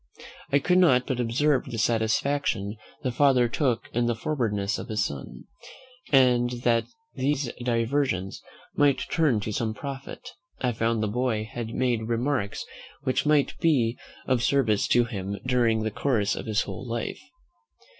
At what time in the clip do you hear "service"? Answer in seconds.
14.41-14.87